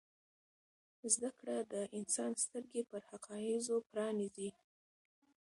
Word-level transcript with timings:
زده 1.13 1.29
کړه 1.39 1.57
د 1.73 1.73
انسان 1.97 2.31
سترګې 2.43 2.81
پر 2.91 3.01
حقایضو 3.09 3.75
پرانیزي. 3.91 4.49